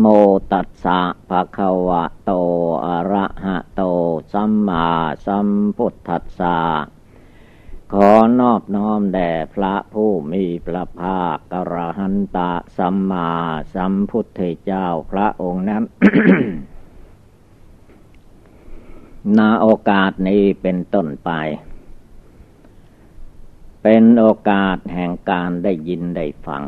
[0.00, 0.06] โม
[0.52, 2.32] ตัสสะภะคะวะโต
[2.86, 3.82] อะระหะโต
[4.32, 4.86] สัมมา
[5.26, 6.58] สัมพุทธัสสะ
[7.92, 8.10] ขอ
[8.40, 13.30] นอบน้อมแด่พระผู้มีพระภาคกระหันตะสัมมา
[13.74, 15.82] สัมพุทธเจ้าพระองค์นั้น
[19.36, 21.30] นาโอกาสนี้เป็นต้นไป
[23.82, 26.62] เป็นโอกาสแห่งการได้ยินได้ฟัง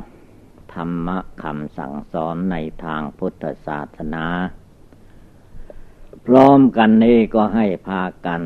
[0.76, 4.26] ธรรมะคำสั่งสอนในทางพุทธศาสนา
[6.26, 8.42] พร้อมกันนี้ก็ให้พากัน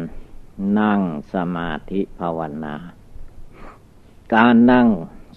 [0.81, 1.01] นั่ง
[1.35, 2.77] สมาธิภาวนา
[4.35, 4.89] การนั่ง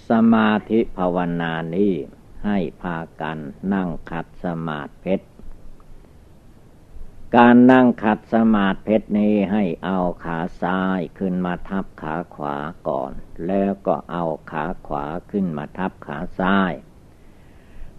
[0.09, 1.93] สมาธิภาวนานี้
[2.45, 3.37] ให้พากัน
[3.73, 5.15] นั่งขัดสมาธิ
[7.39, 13.11] การนั่งขัดสมาธินี้ให้เอาขาซ้ายขึ้นมาทับขาขวาก่อน
[13.47, 16.73] แล้วก็เอาขาขวาขึ้นมาทับขาซ้าย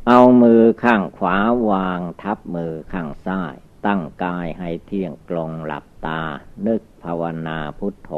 [0.09, 1.37] เอามือข้างขวา
[1.71, 3.55] วางทับมือข้างซ้าย
[3.87, 6.23] ตั้งกายให้เที่ยงตรงหลับตา
[6.67, 8.11] นึกภาวนาพุทโธ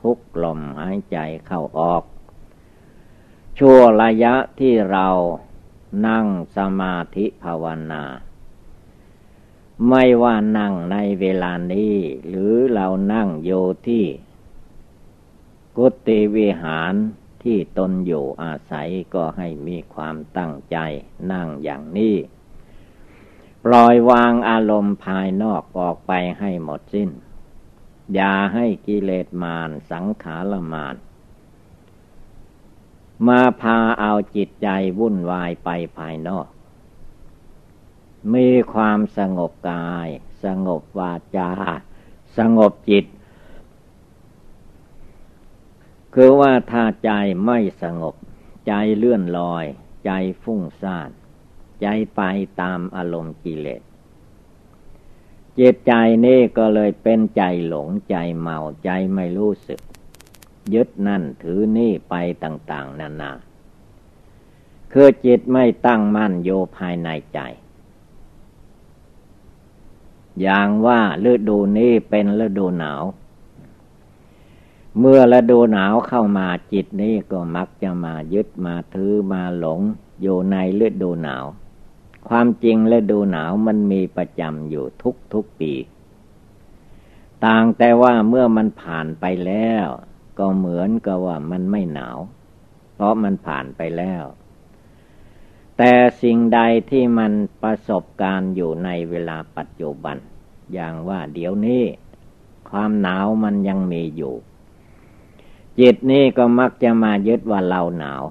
[0.00, 2.02] ทุกลมหายใจเข้าออก
[3.58, 5.08] ชั่วระยะที่เรา
[6.06, 8.02] นั่งสมาธิภาวนา
[9.88, 11.96] ไม่ว่านั่งในเวลานี้
[12.28, 13.50] หรือเรานั่งโย
[13.86, 14.04] ที่
[15.76, 16.94] กุฏิวิหาร
[17.42, 20.76] ที่ตนอยู่อาศัยก็ให้มีความตั้งใจ
[21.32, 22.16] นั่งอย่างนี้
[23.64, 27.10] ปล่อยวางอารมณ์ภายนอกออกไปให้หมดสิ้น
[28.14, 30.96] อย่าให้กิเลสมารสังขารมาร
[33.26, 34.68] มาพาเอาจิตใจ
[34.98, 36.46] วุ่นวายไปภายนอก
[38.34, 40.08] มีความสงบกาย
[40.44, 41.50] สงบวาจา
[42.38, 43.04] สงบจิต
[46.14, 47.10] คือว่าถ้าใจ
[47.46, 48.14] ไม่สงบ
[48.66, 49.64] ใจเลื่อนลอย
[50.04, 50.10] ใจ
[50.42, 51.10] ฟุ้งซ่าน
[51.82, 52.20] ใจไป
[52.60, 53.82] ตามอารมณ์กิเลส
[55.58, 55.92] จิตใจ
[56.26, 59.80] นี่ก็เลยเป็นใจหลงใจเมาใจไม่รู้สึก
[60.74, 62.14] ยึดนั่นถือนี่ไป
[62.44, 63.32] ต่าง ๆ นานา
[64.92, 67.40] คือจิตไม่ตั้งมั่นโยภายในใจ
[70.42, 73.02] อย่างว่าฤดูนี้เป็นฤดูหนาว
[74.98, 79.80] เมื่อฤดูหนาวเข้ามาจิตนี้ก็มักจะมายึดมาถือมาหลง
[80.22, 81.44] อยู่ในฤดูหนาว
[82.28, 85.72] ความจริงฤดูหนาวมันมีประจำอยู่ทุกทุกปี
[87.44, 89.86] ต่างแต่ว่าเมื่อมันผ่านไปแล้ว
[90.38, 92.18] ก็เหมือนกับว่ามันไม่หนาว
[92.94, 94.24] เพราะมันผ่านไปแล้ว
[95.78, 95.92] แต่
[96.22, 96.60] สิ่งใด
[96.90, 97.32] ที่มัน
[97.62, 100.16] ประสบการณ์อยู่ในเวลาปัจจุบัน
[100.72, 101.84] อย่างว่าเดี๋ยวนี้
[102.70, 104.34] ความหนาวมันยังมีอยู่
[105.80, 108.22] จิตนี่ก็มักจะมายึดว่าเราหนาว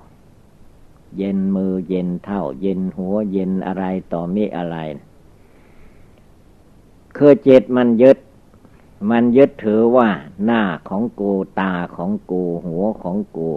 [1.17, 4.77] เย็นมือเย็นเท่า เย็นหัวเย็นอะไรต่อมีอะไร
[7.17, 8.17] คือจิตมันยึด
[9.09, 10.09] มันยึดถือว่า
[10.44, 13.50] หน้าของกูตาของกูหัวของกู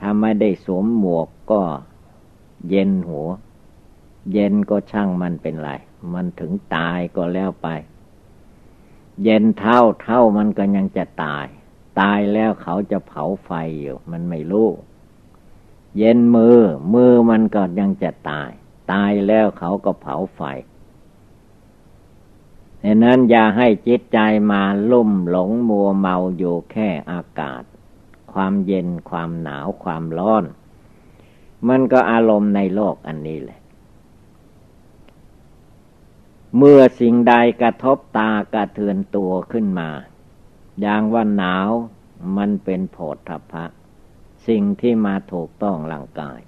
[0.00, 1.62] ถ้าไม่ได้สวมหมวกก็
[2.68, 3.28] เย็นหัว
[4.32, 5.70] เย็นก็ช่างมันเป็นไร
[6.14, 7.68] มันถึงตายก็แล้วไป
[9.22, 11.46] เย็นเท่าเท่ามันก็ยังจะตาย
[12.00, 13.50] ตายแล้วเขาจะเผาไฟ
[13.80, 14.68] อยู่ มันไม่รู้
[15.98, 16.58] เย็นมือ
[16.94, 18.50] มือมันก็ยังจะตาย
[18.92, 20.42] ตายแล้วเขาก็เผาไฟ
[22.84, 24.18] ดังนั้นอย่าให้จิตใจ
[24.52, 27.62] มาลุ่มหลงมัวเมาอยู่แค่อากาศ
[28.32, 30.44] ความเย็นความหนาวความร้อน
[31.68, 33.60] มันก็อารมณ์ในโลกอันนี้แหละ
[36.56, 39.90] เมื่อสิ่งใดกระทบตากระเทือนตัวขึ้นมา
[40.80, 41.70] อย่างว่าหนาว
[42.36, 43.64] มันเป็นโผฏฐพะ
[44.48, 46.40] สิ่งที่มาถูกต้องร่างกาย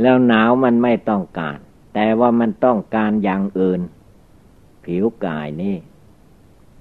[0.00, 1.58] แล้วหนาวมันไม่ต้องการ
[1.94, 3.80] แต่ว่ามันต้องการอย่างอื่น
[4.84, 5.76] ผิวกายนี่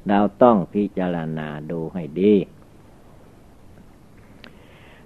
[0.09, 2.33] เราต้องพิจารณาดูให้ดี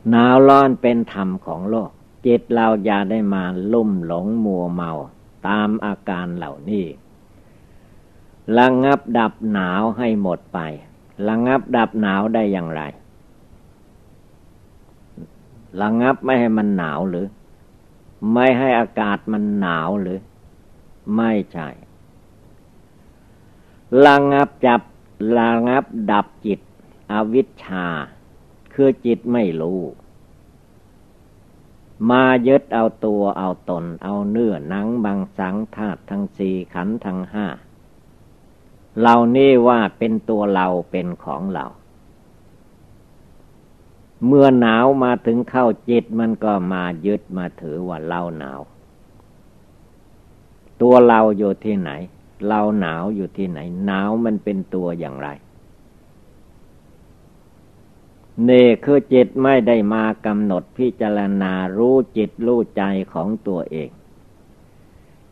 [0.10, 1.92] หนาวร้อนเป็นธรรมของโลก
[2.26, 3.44] จิตเราอย่าได้มา
[3.74, 4.92] ลุ่มหลงมัวเมา
[5.48, 6.86] ตามอาการเหล่านี้
[8.57, 10.60] ระงับดับหนาวให้หมดไป
[11.28, 12.81] ระงับดับหนาวได้อย่างไร
[15.81, 17.28] ระงับไม่ให้มันหนาวหรือ
[18.34, 20.19] ไม่ให้อากาศมันหนาวหรือ
[21.16, 21.68] ไม่ใช่
[24.06, 24.81] ระงับจับ
[25.38, 26.60] ระงับดับจิต
[27.12, 27.88] อวิชชา
[28.74, 29.81] คือจิตไม่รู้
[32.10, 37.48] มายึดเอาตัวเอาตน เอาเนื้อหนังบางสังธาตุทั้งสี่ขันทั้งห้า
[39.00, 41.66] เหล่านี้ว่าเป็นตัวเราเป็นของเรา
[44.25, 48.60] เมื่อหนาวมาถึงเข้าจิตมันก็มายึดมาถือว่าเราหนาว
[50.81, 51.92] ตัวเราอยู่ที่ไหน
[52.48, 55.30] เราหนาวอยู่ที่ไหน หนาวมันเป็นตัวอย่างไร
[58.47, 62.83] นี่คือจิตไม่ได้มากำหนดพิจารณารู้จิตรู้ใจ
[63.13, 63.89] ของตัวเอง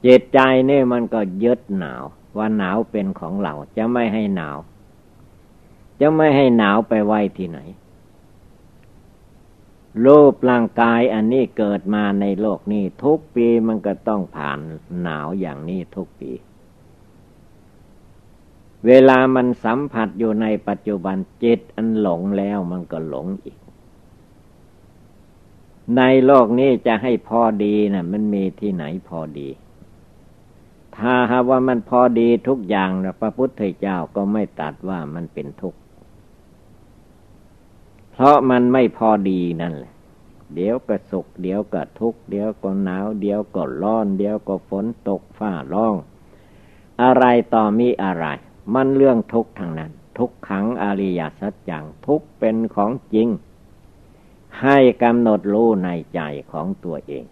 [0.05, 0.39] จิตใจ
[0.69, 2.03] นี่มันก็ยึดหนาว
[2.37, 4.57] ว่าหนาวเป็นของเราจะไม่ให้หนาว
[6.01, 7.59] จะไม่ให้หนาวไปไว้ที่ไหน
[10.05, 14.59] รูปร่างกายอันนี้เกิดมาในโลกนี้ ทุกปีมันก็ต้องผ่าน
[15.01, 16.31] หนาวอย่างนี้ทุกปี
[18.85, 23.57] เวลามันสัมผัสอยู่ในปัจจุบันจิตอันหลงแล้วมันก็หลงอีก
[25.97, 29.49] ในโลกนี้จะให้พอดีนะ่ะมันมีที่ไหนพอดี
[30.97, 35.79] ถ้าหาว่ามันพอดีทุกอย่างนะพระพุทธเจ้าก็ไม่ตัดว่ามันเป็นทุกข์
[38.11, 39.93] เพราะมันไม่พอดีนั่นแหละ
[40.53, 45.95] เดี๋ยวก็สุข เดี๋ยวก็ทุกข์ เดี๋ยวก็หนาว เดี๋ยวก็ร้อน เดี๋ยวก็ฝนตกฟ้าร้อง
[47.03, 48.25] อะไรต่อมีอะไร
[48.73, 53.27] มันเรื่องทุกข์ทางนั้น ทุกขังอริยสัจจังทุกเป็นของจริง
[54.61, 56.21] ให้กำหนดรู้ในใจ
[56.51, 57.25] ของตัวเอง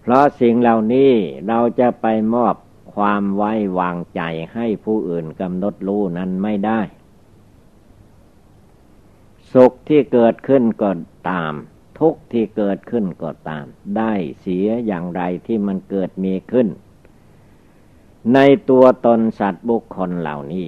[0.00, 1.12] เพราะสิ่งเหล่านี้
[1.48, 2.54] เราจะไปมอบ
[2.94, 4.22] ความไว้วางใจ
[4.54, 6.80] ให้ผู้อื่นกำหนดรู้นั้นไม่ได้
[9.52, 10.90] สุขที่เกิดขึ้นก็
[11.30, 11.52] ตาม
[11.98, 13.64] ทุกที่เกิดขึ้นก็ตาม
[13.96, 16.68] ได้เสียอย่างไรที่มันเกิดมีขึ้น
[18.34, 18.38] ใน
[18.70, 20.66] ตัวตนสัตว์บุคคลเหล่านี้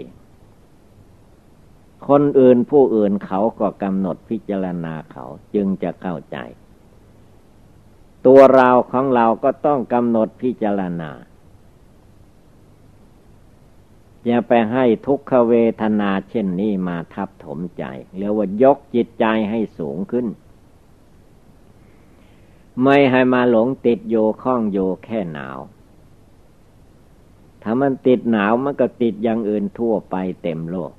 [2.09, 5.25] คนอื่นผู้อื่นเขาก็กำหนดพิจารณาเขา
[5.55, 6.37] จึงจะเข้าใจ
[8.27, 11.11] ตัวเราของเราก็ต้องกำหนดพิจารณา
[14.27, 17.85] อย่าไปให้ทุกขเวทนาเช่นนี้มาทับถมใจ
[18.19, 20.27] เรียกว่ายกจิตใจให้สูงขึ้น
[22.83, 25.59] ไม่ให้มาหลงติดโยข้องโยแค่หนาว
[27.63, 30.93] ถ้ามันติดหนาวมันก็ติดอย่างอื่นทั่วไปเต็มโลก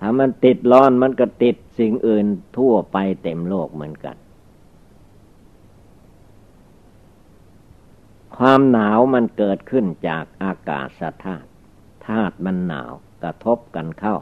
[0.00, 2.26] ถ้ามันติดร้อนมันก็ติดสิ่งอื่น
[2.58, 4.16] ทั่วไปเต็มโลกเหมือนกัน
[8.36, 11.48] ความหนาวมันเกิดขึ้นจากอากาศธาตุ
[12.06, 12.92] ธาตุมันหนาว
[13.22, 14.16] กระทบกันเข้า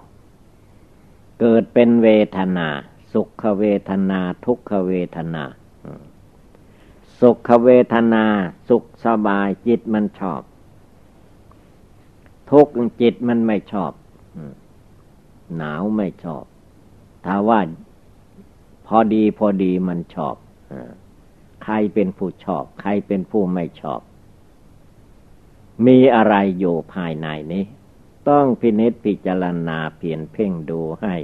[1.40, 2.68] เกิดเป็นเวทนา
[3.12, 5.44] สุขเวทนา ทุกขเวทนา
[7.20, 8.24] สุขเวทนา
[8.68, 10.42] สุขสบายจิตมันชอบ
[12.50, 12.66] ทุก
[13.00, 13.92] จิตมันไม่ชอบ
[15.56, 16.44] หนาวไม่ชอบ
[17.24, 17.60] ถ้าว่า
[18.86, 20.34] พอดีพอดีมันชอบ
[21.64, 24.00] ใครเป็นผู้ชอบ ใครเป็นผู้ไม่ชอบ
[25.86, 27.64] มีอะไรอยู่ภายในนี้
[28.28, 31.14] ต้องพินิจพิจารณาเพียนเพ่งดูให้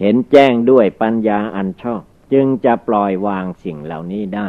[0.00, 2.02] เห็นแจ้งด้วยปัญญาอันชอบ
[2.32, 4.48] จึงจะปล่อยวางสิ่งเหล่านี้ได้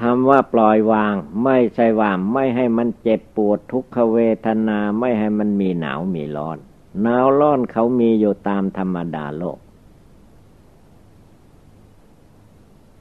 [0.00, 1.14] คำว่าปล่อยวาง
[1.44, 6.58] ไม่ใช่ว่าไม่ให้มันเจ็บปวดทุกขเวทนาไม่ให้มันมีหนาวมีร้อน
[7.02, 9.58] หนาวร้อนเขามีอยู่ตามธรรมดาโลก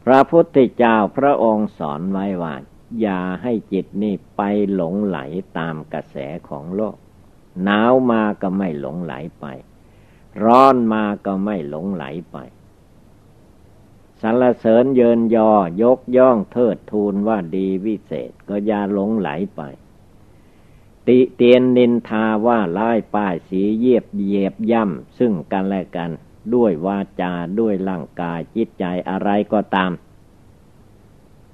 [0.04, 2.54] พระพุทธเจ้าพระองค์สอนไว้ว่า
[3.02, 4.42] อย่าให้จิตนี่ไป
[4.74, 5.20] หลงไหล
[5.58, 6.16] ตามกระแส
[6.50, 6.96] ของโลก
[7.64, 9.46] หนาวมาก็ไม่หลงไหลไป
[10.44, 12.38] ร้อนมาก็ไม่หลงไหลไป
[14.30, 15.52] รรเสริญเยินยอ
[15.82, 19.62] ยกย่องเทิดทูนว่าดีวิเศษก็อย่าหลงไหลไป
[21.08, 26.12] ติเตียนนินทาว่าร้ายป้ายสีเยียบเยียบย่ำซึ่งกันและกัน
[26.54, 29.92] ด้วยวาจาด้วยร่างกายจิตใจอะไรก็ตาม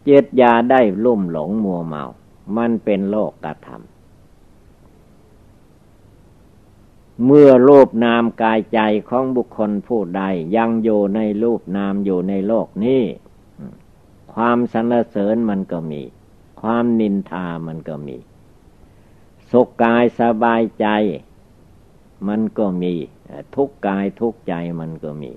[0.04, 2.04] เจตยาได้ลุ่มหลงมัวเมา
[2.58, 3.91] มันเป็นโลกกระทำ
[7.26, 10.24] เมื่อรูปนามกายใจของบุคคลผู้ใด
[10.58, 13.04] ยังอยู่ในรูปนามอยู่ในโลกนี้
[14.34, 16.02] ความสรรเสริญมันก็มี
[16.62, 18.18] ความนินทามันก็มี
[19.52, 20.88] สุขกายสบายใจ
[22.28, 22.94] มันก็มี
[23.56, 25.32] ทุกกายทุกใจมันก็มี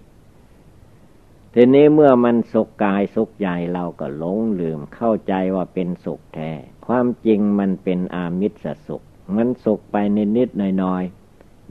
[1.54, 6.50] ทีนี้เมื่อมันสุขกายสุขใจเราก็หลงลืมเข้าใจว่าเป็นสุขแท้
[6.87, 9.02] ความจริงมันเป็นอามิสสุข
[9.37, 11.04] มันสุขไปนิดนิดหน่อยหน่อย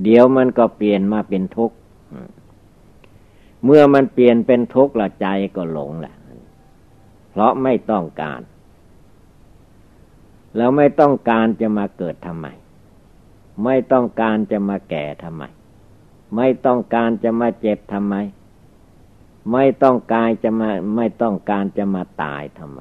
[0.01, 1.75] เดี๋ยวมันก็เปลี่ยนมาเป็นทุกข์
[3.63, 6.15] เมื่อมันเปลี่ยนเป็นทุกข์ละใจก็หลงแหละ
[7.29, 8.41] เพราะไม่ต้องการ
[10.55, 12.47] แล้วไม่ต้องการจะมาเกิดทำไม
[13.63, 15.43] ไม่ต้องการจะมาแก่ทำไม
[16.35, 18.15] ไม่ต้องการจะมาเจ็บทำไม
[19.51, 22.79] ไม่ต้องการจะมา ไม่ต้องการจะมาตายทำไม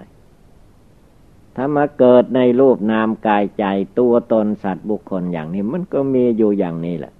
[1.57, 3.65] ถ้ามาเกิดในรูปนามกายใจ
[3.99, 7.13] ตัวตนสัตว์บุคคลอย่างนี้ มันก็มีอยู่อย่างนี้แหละ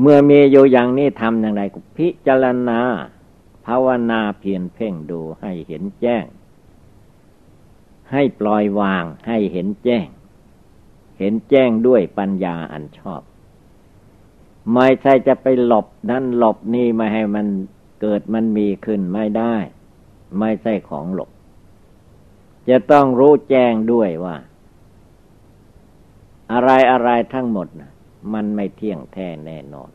[0.00, 2.80] เมื่อมีอยู่อย่างนี้ทำอย่างไรก็พิจารณา
[3.66, 6.24] ภาวนาเพียรเพ่งดูให้เห็นแจ้ง
[8.12, 10.06] ให้ปล่อยวางให้เห็นแจ้ง
[11.18, 13.22] เห็นแจ้งด้วยปัญญาอันชอบ
[14.72, 17.46] ไม่ใช่จะไปหลบนั่นหลบนี่ไม่ให้มัน
[18.00, 19.54] เกิดมันมีขึ้นไม่ได้
[20.38, 21.30] ไม่ใช่ของหลบ
[22.68, 24.36] จะต้องรู้แจ้งด้วยว่า
[26.52, 27.90] อะไรอะไรทั้งหมดนะ
[28.32, 29.90] มันไม่เที่ยงแท้แน่นอน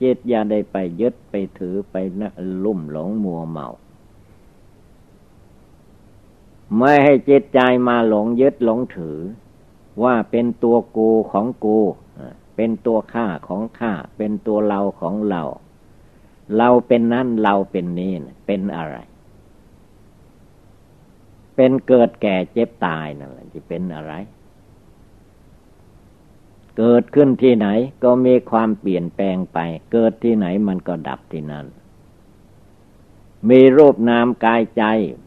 [0.00, 2.30] จิตอย่าได้ไปยึดไปถือไปนะ
[2.64, 3.68] ลุ่มหลงมัวเมา
[6.76, 9.18] ไม่ให้จิตใจมาหลงยึดหลงถือ
[10.02, 11.78] ว่าเป็นตัวกูของกู
[12.56, 15.42] เป็นตัวข้าของข้าเป็นตัวเราของเรา
[16.56, 18.12] เราเป็นนั่นเราเป็นนี้
[18.46, 18.96] เป็นอะไร
[21.60, 24.12] เป็นเกิดแก่เจ็บตายนั่นแหละจะเป็นอะไร
[26.78, 27.68] เกิดขึ้นที่ไหน
[28.04, 29.58] ก็มีความเปลี่ยนแปลงไป
[29.92, 31.66] เกิดที่ไหนมันก็ดับที่นั่น
[33.50, 34.84] มีรูปนามกายใจ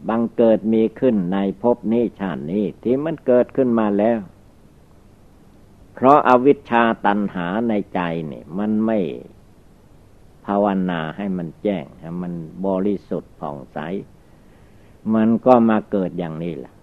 [0.08, 4.18] บังเกิดมีขึ้นในภพนี้ชาตินี้ที่มันเกิดขึ้นมาแล้ว
[5.94, 8.98] เพราะอาวิชชาตันหาในใจเนี่ยมันไม่
[10.46, 12.32] ภาวนาให้มันแจ้งให้มัน
[12.66, 13.78] บริสุทธิ์ผ่องใส
[15.14, 16.74] มันก็มาเกิดอย่างนี้แหละ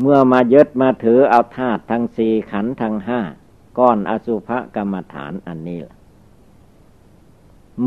[0.00, 3.20] เมื่อมายึดมาถือเอาธาตุทั้งสี่ขันทั้งห้า
[3.78, 5.96] ก้อนอสุภกรรมฐานอันนี้ล่ะ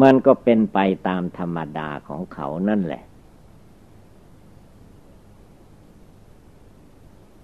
[0.02, 3.04] มันก็เป็นไปตามธรรมดาของเขานั่นแหละ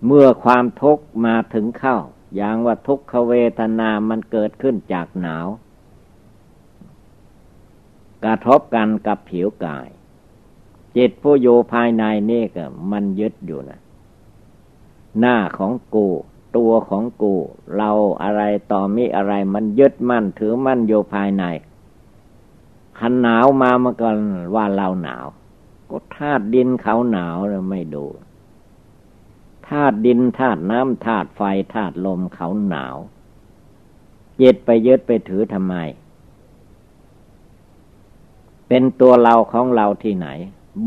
[0.05, 1.97] เมื่อความทุกข์มาถึงเข้า
[2.35, 5.47] อย่างว่าทุกขเวทนามันเกิดขึ้นจากหนาว
[8.23, 9.87] กระทบกันกับผิวกาย
[10.97, 13.79] จิตผู้อยู่ภายในนี่ก็มันยึดอยู่นะ
[15.19, 16.07] หน้าของกู
[16.57, 17.35] ตัวของกู
[17.77, 17.91] เรา
[18.23, 21.43] อะไรต่อมีอะไร มันยึดมั่นถือมั่นอยู่ภายใน
[22.99, 24.15] ขันหนาวมาเมื่อก่อน
[24.55, 25.25] ว่าเราหนาว
[25.89, 28.05] ก็ธาตุดินเขาหนาวเราไม่ดู
[29.67, 31.41] ธาตุดินธาตุน้ำธาตุไฟ
[31.73, 32.95] ธาตุลมเขาหนาว
[34.41, 35.75] ยึดไปยึดไปถือทำไม
[38.67, 40.27] เป็นตัวเราของเราที่ไหน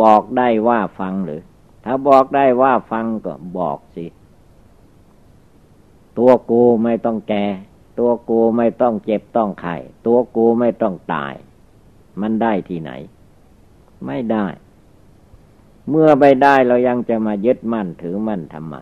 [0.02, 1.42] บอกได้ว่าฟังหรือ
[1.84, 4.06] ถ้าบอกได้ว่าฟังก็บอกสิ
[6.18, 7.46] ตัวกูไม่ต้องแก่
[7.98, 11.34] ตัวกูไม่ต้องเจ็บต้องไข้ตัวกูไม่ต้องตาย
[12.20, 12.90] มันได้ที่ไหน
[14.06, 14.46] ไม่ได้
[15.88, 18.76] เมื่อไม่ได้เรายังจะมายึดมั่นถือมั่นทำไม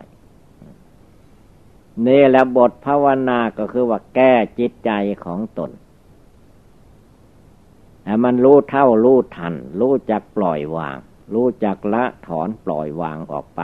[2.03, 4.91] เนี่แหละบทภาวนาก็คือว่าแก้จิตใจ
[5.25, 5.71] ของตน
[8.23, 10.97] มันรู้เท่ารู้ทัน รู้จักปล่อยวาง
[11.33, 13.61] รู้จักละถอนปล่อยวางออกไป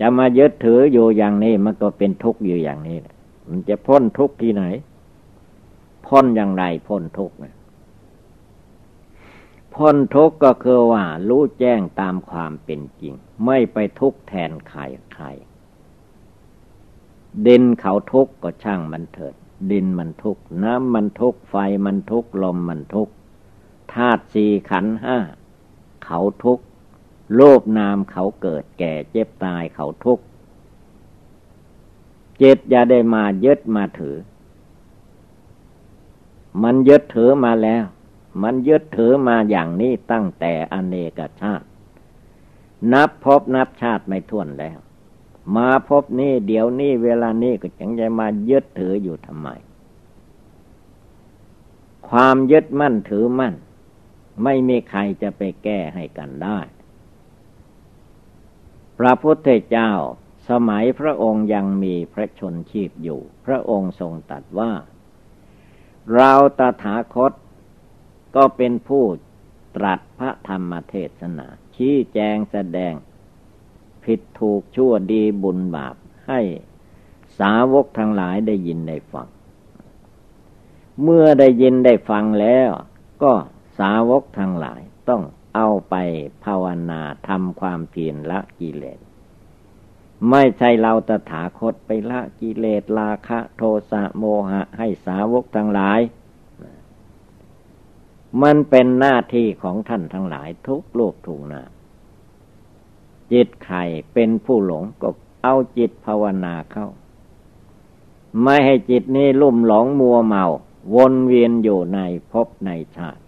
[0.00, 2.98] จะมายึดถืออยู่อย่างนี้มันก็เป็นทุกข์อยู่อย่างนี้
[3.48, 4.64] มันจะพ้นทุกข์ที่ไหน
[6.06, 7.54] พ้นอย่างไรพ้นทุกข์นะ
[9.74, 13.14] พ้นทุกข์ก็คือว่ารู้แจ้งตามความเป็นจริง
[13.46, 14.80] ไม่ไปทุกข์แทนใคร
[15.14, 15.26] ใคร
[17.42, 19.34] เดินเขาทุกข์ก็ช่างมันเถิด
[19.70, 21.56] ดินมันทุกน้ำมันทุกไฟ
[21.86, 23.08] มันทุกลมมันทุก
[23.92, 25.18] ธาตุสี่ขันห้า
[26.04, 26.58] เขาทุก
[27.34, 30.18] โลภนามเขาเกิดแก่เจ็บตายเขาทุก
[32.38, 34.16] เจ็ดอย่าได้มายึดมาถือ
[36.62, 37.84] มันยึดถือมาแล้ว
[38.42, 41.66] มันยึดถือมาอย่างนี้ตั้งแต่อเนกชาติ
[42.92, 44.78] นับพบนับชาติไม่ท้วนแล้ว
[45.56, 49.48] มาพบนี่เดี๋ยวนี้เวลานี้ก็จังจะมายึดถืออยู่ทำไม
[52.08, 53.54] ความยึดมั่นถือมั่น
[54.42, 56.58] ไม่มีใครจะไปแก้ให้กันได้
[58.98, 59.92] พระพุทธเจ้า
[60.48, 64.72] สมัยพระองค์ยังมีพระชนชีพอยู่ พระองค์ทรงตัดว่า
[66.14, 67.32] เราตถาคต
[68.36, 69.04] ก็เป็นผู้
[69.76, 71.46] ตรัสพระธรรมเทศนา
[71.76, 72.92] ชี้แจงแสดง
[74.04, 75.96] ผิดถูกชั่วดีบุญบาป
[76.28, 76.40] ให้
[77.38, 79.28] สาวกทั้งหลายได้ยินได้ฟัง
[81.02, 82.70] เมื่อได้ยินได้ฟังแล้ว
[83.22, 83.32] ก็
[83.78, 85.22] สาวกทั้งหลายต้อง
[85.54, 85.94] เอาไป
[86.44, 88.98] ภาวนาทำความเพียรละกิเลส
[90.30, 96.00] ไม่ใช่เราตถาคตไปละกิเลสราคะโทสะโมหะให้สาวกทั้งหลาย
[98.42, 101.62] มันเป็นหน้าที่ของท่านทั้งหลายทุกโลกถูกนา
[103.32, 103.78] จิตใคร
[104.12, 105.08] เป็นผู้หลงก็
[105.42, 106.88] เอาจิตภาวนาเข้า
[108.42, 110.44] ไม่ให้จิตนี้ลุ่มหลงมัวเมา
[110.94, 112.00] วนเวียนอยู่ใน
[112.30, 113.22] ภพในชาติ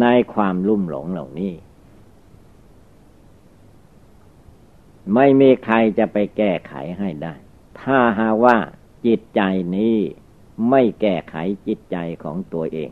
[0.00, 1.54] ในความลุ่มหลงเหล่านี้
[5.14, 7.34] ไม่มีใครจะไปแก้ไขให้ได้
[7.80, 8.56] ถ้าหาว่า
[9.06, 9.40] จิตใจ
[9.76, 9.96] นี้
[10.70, 11.34] ไม่แก้ไข
[11.66, 12.90] จิตใจของตัวเอง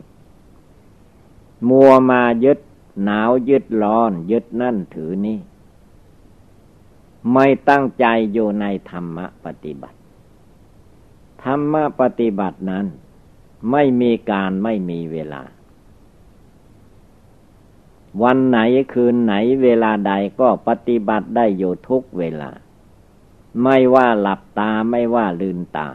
[1.69, 2.59] มัวมายึด
[3.03, 5.39] หนาวยึดร้อน ยึดนั่นถือนี่
[7.33, 9.97] ไม่ตั้งใจอยู่ในธรรมะปฏิบัติ
[11.43, 12.85] ธรรมะปฏิบัตินั้น
[13.71, 15.43] ไม่มีการไม่มีเวลา
[18.23, 18.59] วันไหน
[18.93, 19.33] คืนไหน
[19.63, 22.51] เวลาใดก็ปฏิบัติได้อยู่ทุกเวลา
[23.63, 25.89] ไม่ว่าหลับตาไม่ว่าลืนตา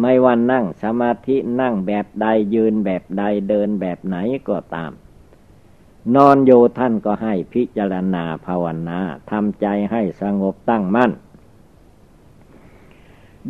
[0.00, 4.16] ไม่ว่านั่งสมาธินั่งแบบใดยืนแบบใดเดินแบบไหน
[4.48, 4.92] ก็ตาม
[6.16, 11.12] นอนอยู่ท่านก็ให้พิจารณาภาวนาทำใจให้สงบตั้งมั่น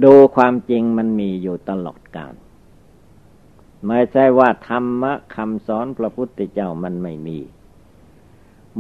[0.05, 2.35] ดูความจริงมันมีอยู่ตลอดกาล
[3.87, 7.39] ไม่ใช่ว่าธรรมะคำสอนพระพุทธเจ้ามันไม่มี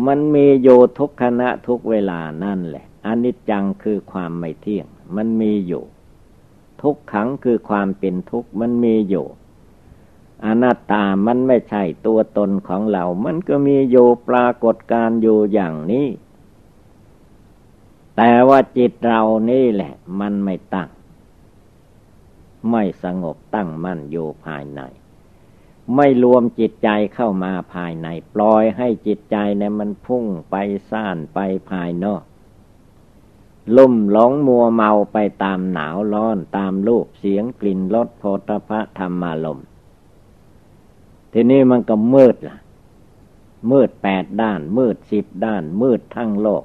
[0.07, 4.87] มันมีอยู่ทุกขณะทุกเวลานั่นแหละอนิจจังคือความไม่เที่ยง
[5.17, 5.85] มันมีอยู่
[6.83, 9.26] ทุกขังคือความเป็นทุกข์มันมีอยู่
[10.44, 16.06] อนัตตามันไม่ใช่ตัวตนของเรา มันก็มีอยู่ปรากฏการอยู่อย่างนี้
[18.16, 20.88] แต่ว่าจิตเรานี่แหละ มันไม่ตั้ง
[22.70, 24.80] ไม่สงบตั้งมั่นอยู่ภายใน
[25.94, 30.54] ไม่รวมจิตใจเข้ามาภายใน ปล่อยให้จิตใจเนี่ยมันพุ่งไป
[30.90, 31.38] ซ่านไป
[31.70, 32.22] ภายนอก
[33.76, 39.61] ลุ่มหลงมัวเมาไปตามหนาวร้อนตามรูปเสียงกลิ่นรสโพธพะธรรมารม
[41.32, 42.58] ทีนี้มันก็มืดล่ะ
[43.70, 46.64] มืดแปดด้าน มืดสิบด้าน มืดทั้งโลก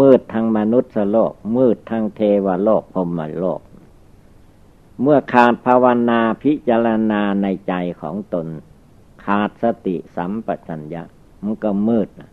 [0.00, 3.60] มืดทั้งมนุษย์โลก มืดทั้งเทวโลกพรมโลก
[5.00, 8.46] เมื่อขาดภาวนาพิจารณาในใจของตน
[9.24, 11.02] ขาดสติสัมปชัญญะ
[11.42, 12.30] มันก็มืดนะ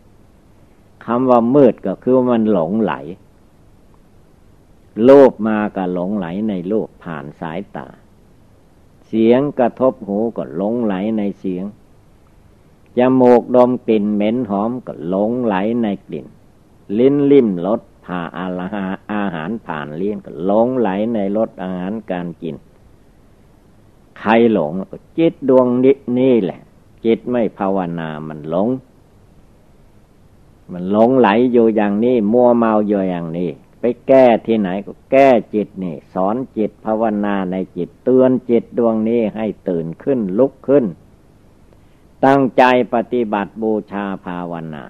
[1.04, 2.94] คำว่ามืดก็คือมันหลงไหล
[5.04, 7.88] โลภมาก็หลงไหลในโลกผ่านสายตา
[9.12, 11.64] เสียงกระทบหูก็หลงไหลในเสียง
[12.98, 16.26] จมูกดมกลิ่นเหม็นหอมก็หลงไหลในกลิ่น
[16.98, 22.56] ลิ้นลิ่มรสผ่าอาหาอาหารผ่านเลี้ยงก็หลงไหลในรสอาหารการกิน
[24.18, 24.72] ใครหลง
[25.18, 26.60] จิตดวงนี้นี่แหละ
[27.04, 28.68] จิตไม่ภาวนามันหลง
[30.72, 40.84] มันหลงไหลอยู่อย่างนี้ มัวเมาอยู่อย่างนี้ ไปแก้ที่ไหนก็แก้จิตนี่ สอนจิตภาวนาในจิตเตือนจิตดวงนี้ให้ตื่นขึ้นลุกขึ้น
[42.24, 42.62] ตั้งใจ
[42.94, 44.84] ปฏิบัติบูชาภาวนา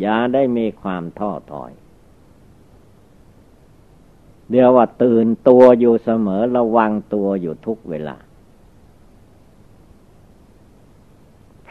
[0.00, 1.72] อย่าได้มีความท้อถอย
[4.50, 8.16] เดี๋ยวว่าตื่นตัวอยู่เสมอระวังตัวอยู่ทุกเวลา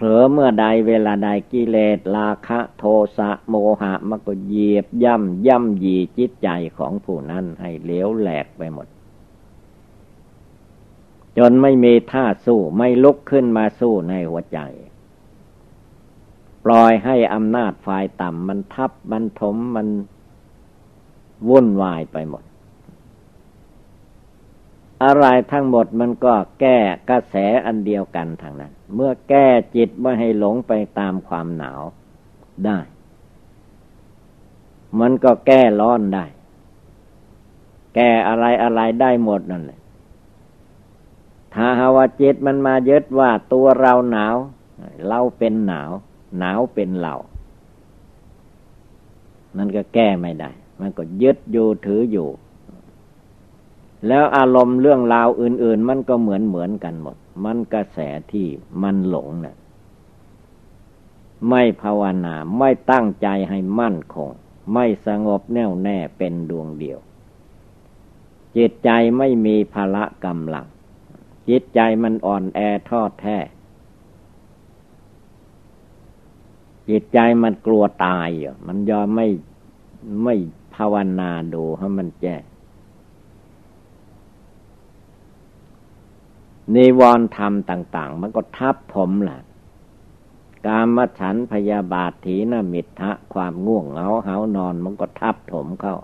[0.02, 2.84] ผลอเมื่อใดเวลาใดกิเลสราคะโท
[3.18, 8.88] สะโมหะมันก็เหยียบย่ำย่ำยีจิตใจของผู้นั้นให้เลี้ยวแหลกไปหมด
[11.38, 14.60] จนไม่มีท่าสู้ไม่ลุกขึ้นมาสู้ในหัวใจ
[16.66, 19.88] ปล่อยให้อำนาจฝ่ายต่ำมันทับมันถมมัน
[21.50, 22.44] วุ่นวายไปหมด
[25.04, 26.78] อะไรทั้งหมดมันก็แก้
[27.10, 27.36] กระแส
[27.66, 31.82] อันเดียวกันทางนั้น เมื่อแก้จิตไม่ให้หลงไปตามความหนาว
[32.66, 32.80] ได้
[35.00, 36.26] มันก็แก้ร้อนได้
[37.96, 39.80] แก้อะไรอะไรได้หมดนั่นแหละ
[41.54, 44.36] ถ้าหาว่าจิตมันมายึดว่าตัวเราหนาว
[45.08, 45.92] เราเป็นหนาว
[46.40, 47.16] หนาวเป็นเรา
[49.58, 52.30] นั่นก็แก้ไม่ได้ มันก็ยึดอยู่ถืออยู่
[54.08, 58.00] แล้วอารมณ์เรื่องราวอื่น ๆ มันก็เหมือนเหมือนกันหมด มันกระแส
[58.32, 58.48] ที่
[58.84, 59.56] มันหลงนะ่ะ
[61.50, 64.30] ไม่ภาวนาไม่ตั้งใจให้มั่นคง
[64.74, 67.00] ไม่สงบแน่วแน่เป็นดวงเดียว
[68.58, 70.66] จิตใจไม่มีภละกำลัง
[71.50, 72.60] จิตใจมันอ่อนแอ
[72.90, 73.38] ทอดแท้
[76.90, 79.28] จิตใจมันกลัวตายอยู่มันยอมไม่
[80.24, 80.36] ไม่
[80.76, 82.36] ภาวนาดูให้มันแจ้
[86.76, 89.42] นิวรธรรมต่าง ๆ มันก็ทับถมแหละ
[90.66, 95.98] กามฉันพยาบาทถีนมิทะความง่วงเหงาเหานอนมันก็ทับถมเข้า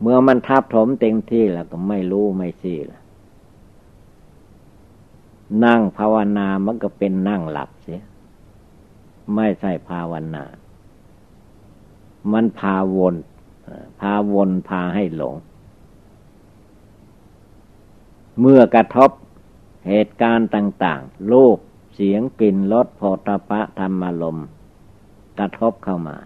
[0.00, 3.00] เมื่อมันทับถมเต็มที่แล้วก็ไม่รู้ไม่ซี่ละ
[5.64, 8.02] นั่งภาวนามันก็เป็นนั่งหลับเสีย
[9.34, 10.44] ไม่ใช่ภาวนา
[12.32, 13.14] มันพาวน
[14.00, 15.34] พาวนพาให้หลง
[18.40, 19.10] เมื่อกระทบ
[19.88, 21.58] เหตุการณ์ต่างๆ รูป
[21.94, 24.38] เสียง กลิ่น รสโผฏฐะธรรมลม
[25.38, 26.16] กระทบเข้ามา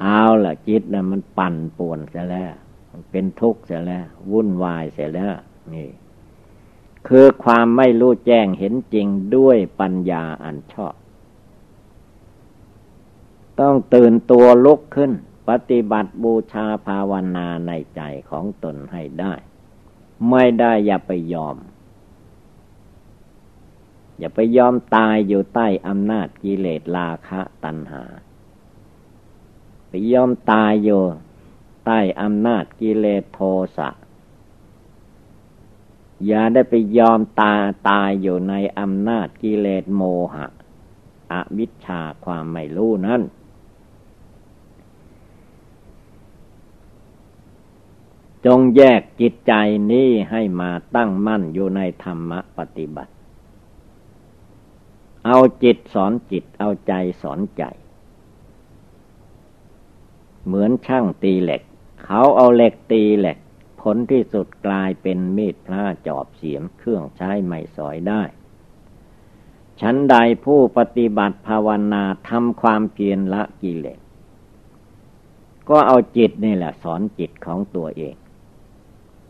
[0.00, 2.52] เอาล่ะจิตนะ่ะมันปั่นป่วนเสียแล้ว
[2.90, 5.34] มันเป็นทุกข์เสียแล้ว วุ่นวายเสียแล้ว
[5.74, 5.88] นี่
[7.08, 10.94] คือความไม่รู้แจ้งเห็นจริงด้วยปัญญาอันชอบ
[13.60, 15.12] ต้องตื่นตัวลุกขึ้น
[15.48, 19.34] ปฏิบัติบูชาภาวนาในใจของตนให้ได้
[20.30, 21.56] ไม่ได้อย่าไปยอม
[24.20, 28.04] อย่าไปยอมตายอยู่ใต้อำนาจกิเลสราคะตัณหา
[29.88, 31.02] ไปยอมตายอยู่
[31.86, 33.40] ใต้อำนาจกิเลสโท
[33.76, 33.90] สะ
[36.26, 37.54] อย่าได้ไปยอมตา
[37.88, 40.02] ตายอยู่ในอำนาจกิเลสโม
[40.34, 40.46] หะ
[41.32, 43.22] อวิชชาความไม่รู้นั้น
[48.46, 49.52] จงแยกจิตใจ
[49.92, 53.12] นี้ให้มาตั้งมั่นอยู่ในธรรมปฏิบัติ
[55.26, 57.62] เอาจิตสอนจิต เอาใจสอนใจ
[60.46, 61.62] เหมือนช่างตีเหล็ก
[62.04, 63.38] เขาเอาเหล็กตีเหล็ก
[63.80, 68.22] ผลที่สุดกลายเป็นมีดพระจอบเสียมเครื่องใช้ไม่สอยได้
[69.80, 74.00] ฉันใดผู้ปฏิบัติภาวนาทำความเพียรละกิเลส
[75.68, 78.14] ก็เอาจิตนี่แหละสอนจิตของตัวเอง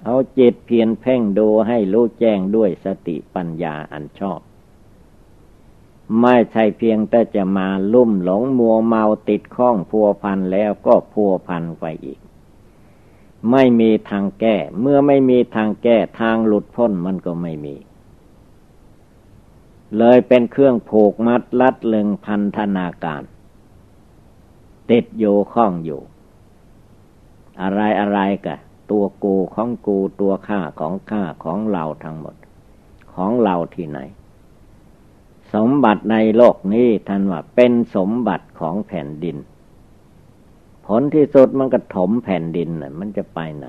[0.05, 4.41] เอาจิตเพียรเพ่งดูให้รู้แจ้งด้วยสติปัญญาอันชอบ
[6.19, 12.21] ไม่ใช่เพียงแต่จะมาลุ่มหลงมัวเมาติดข้องพัวพันแล้วก็พัวพันไปอีก
[13.51, 17.77] ไม่มีทางแก้ เมื่อไม่มีทางแก้ทางหลุดพ้นมันก็ไม่มี
[19.99, 23.23] เลยเป็นเครื่องผูกมัดลัดเลึงพันธนาการ
[24.91, 26.01] ติดอยู่ข้องอยู่
[27.63, 28.57] อะไรอะไรกะ
[28.91, 32.35] ตัวกูของกูตัวข้าของข้าของเราทั้งหมด
[33.15, 33.99] ของเราที่ไหน
[35.55, 39.37] สมบัติในโลกนี้ท่านว่าเป็นสมบัติของแผ่นดิน
[40.87, 43.67] ผลที่สุดมันก็ถมแผ่นดินน่ะมันจะไปไหน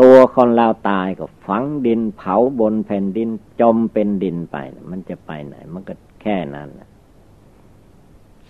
[0.00, 3.28] ตัวคนเราตายก็ฝังดินเผาบนแผ่นดิน
[3.60, 4.56] จมเป็นดินไป
[4.90, 6.68] มันจะไปไหน มันก็แค่นั้น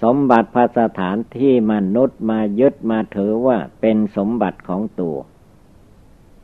[0.03, 5.17] สมบัติภาสถานที่มนุษย์มายึดมาถือว่าเป็นสมบัติของตัว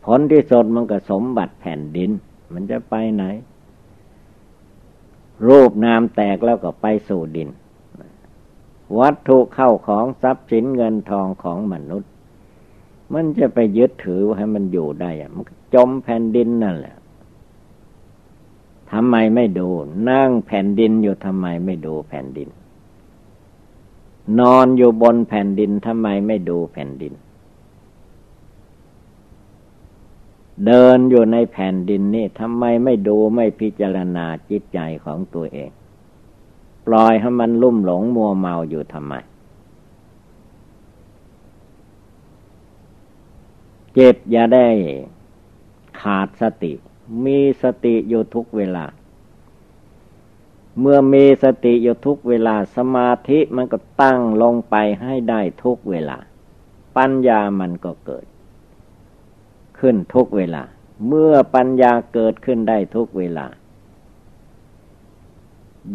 [0.05, 2.11] ผลที่สุดมันก็สมบัติแผ่นดิน
[2.53, 3.25] มันจะไปไหน
[5.47, 7.49] รูปนามแตกแล้วก็ไปสู่ดิน
[8.99, 12.11] วัตถุเข้าของทรัพย์สินเงินทองของมนุษย์
[13.13, 16.97] มันจะไปยึดถือให้มันอยู่ได้มันจมแผ่นดินนั่นแหละ
[18.93, 19.69] ทำไมไม่ดู
[20.11, 22.49] นั่งแผ่นดินอยู่ทำไมไม่ดูแผ่นดิน
[24.41, 27.13] นอนอยู่บนแผ่นดินทำไมไม่ดูแผ่นดิน
[30.67, 35.71] เดินอยู่ในแผ่นดินนี่ทำไมไม่ดูไม่พิจารณาจิตใจของตัวเอง
[36.87, 39.15] ปล่อยให้มันลุ่มหลงมัวเมาอยู่ทำไม
[43.95, 44.69] เจ็บอย่าได้
[46.01, 46.73] ขาดสติ
[47.25, 48.85] มีสติอยู่ทุกเวลา
[50.81, 56.19] เมื่อมีสติอยู่ทุกเวลาสมาธิมันก็ตั้งลงไปให้ได้ทุกเวลา
[56.97, 58.25] ปัญญามันก็เกิด
[59.83, 60.63] ขึ้นทุกเวลา
[61.09, 63.47] เมื่อปัญญาเกิดขึ้นได้ทุกเวลา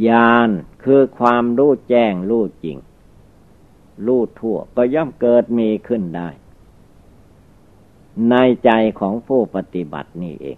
[0.08, 0.50] ญาณ
[0.84, 2.78] คือความรู้แจ้งรู้จริง
[4.06, 6.30] รู้ทั่วก็ย่อมเกิดมีขึ้นได้
[8.30, 10.58] ในใจของผู้ปฏิบัตินี่เอง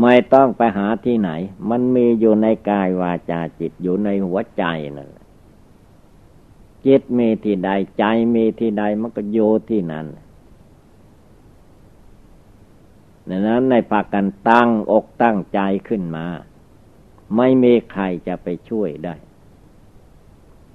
[0.00, 1.30] ไม่ต้องไปหาที่ไหน
[1.70, 4.64] มันมีอยู่ในกายวาจาจิตอยู่ในหัวใจ
[4.96, 5.10] นั่น
[6.86, 9.38] จิตมีที่ใดใจมีที่ใดมันก็โย
[9.70, 10.06] ที่นั่น
[13.28, 16.26] ดังนั้นในภากันตั้งอกตั้งใจขึ้นมา
[17.36, 19.14] ไม่มีใครจะไปช่วยได้